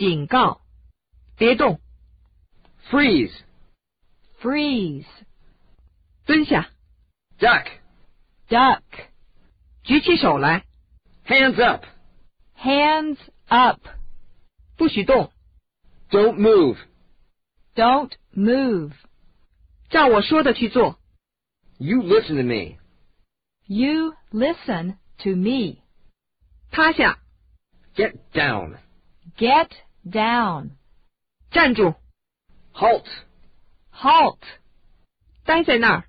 [0.00, 0.60] 警告，
[1.36, 1.80] 别动，
[2.90, 3.32] Freeze.
[4.40, 5.06] freeze,
[6.26, 6.70] 蹲下，
[7.38, 7.66] Duck.
[8.48, 8.82] duck,
[9.82, 10.64] 举起手来，
[11.26, 11.84] Hands up.
[12.58, 13.18] hands
[13.48, 13.80] up,
[14.76, 15.32] 不许动，
[16.10, 16.76] Don't move.
[17.74, 18.92] don't move.
[19.88, 20.98] 照我说的去做，
[21.78, 22.78] You listen to me.
[23.66, 25.82] You listen to me.
[26.70, 27.18] 趴下，
[27.94, 28.78] Get down.
[30.04, 30.70] Get down.
[31.50, 31.94] 站住，
[32.72, 33.06] Halt.
[33.90, 34.38] Halt.
[35.44, 36.04] 待在那儿，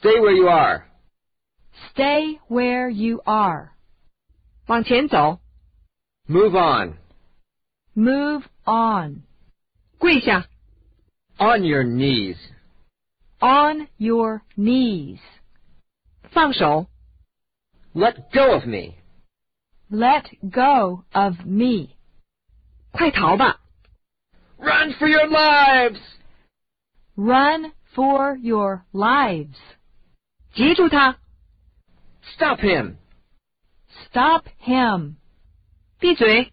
[0.00, 0.86] Stay where you are.
[1.94, 3.70] Stay where you are.
[4.66, 5.40] 往前走，
[6.28, 6.98] Move on.
[7.94, 9.22] Move on.
[9.98, 10.46] 跪下，
[11.38, 12.36] On your knees.
[13.40, 15.20] On your knees.
[16.32, 16.86] 放手，
[17.92, 18.96] Let go of me.
[19.90, 21.93] Let go of me.
[22.94, 23.60] 快逃吧，
[24.58, 26.00] Run for your lives.
[27.16, 29.56] Run for your lives.
[30.52, 31.18] 截住他，
[32.34, 32.96] Stop him.
[34.06, 35.16] Stop him.
[35.98, 36.52] 闭嘴，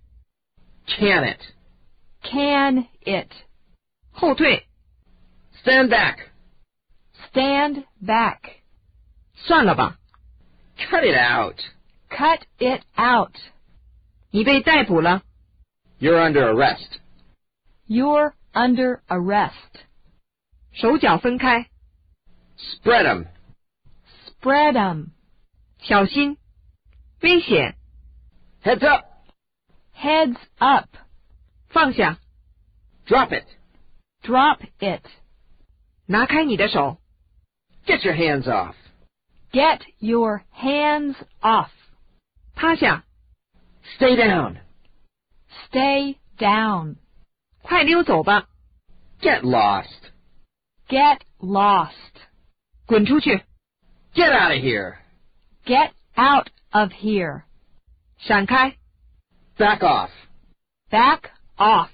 [0.85, 1.41] Can it.
[2.21, 3.31] Can it.
[4.11, 4.65] 后退，
[5.63, 6.29] Stand back.
[7.31, 8.39] Stand back.
[9.35, 9.97] 算了吧，
[10.77, 11.59] Cut it out.
[12.09, 13.35] Cut it out.
[14.31, 15.23] 你被逮捕了，
[16.01, 16.99] You're under arrest.
[17.87, 19.85] You're under arrest.
[20.73, 21.67] 手脚分开，
[22.57, 23.27] Spread 'em.
[24.27, 25.11] Spread 'em.
[25.79, 26.37] 小心，
[27.21, 27.75] 危险，
[28.63, 29.05] Heads up.
[29.95, 30.89] Heads up.
[31.69, 32.19] 放下，
[33.07, 33.45] Drop it.
[34.21, 35.03] Drop it.
[36.05, 36.97] 拿开你的手，
[37.85, 38.75] Get your hands off.
[39.51, 41.69] Get your hands off.
[42.55, 43.03] 趴下，
[43.97, 44.57] Stay down.
[45.67, 46.95] Stay down.
[47.61, 48.47] 快溜走吧，
[49.19, 50.11] Get lost.
[50.87, 51.91] Get lost.
[52.85, 53.43] 滚出去，
[54.13, 54.99] Get out of here.
[55.65, 57.43] Get out of here.
[58.17, 58.77] 闪开，
[59.57, 60.11] Back off.
[60.89, 61.89] Back off.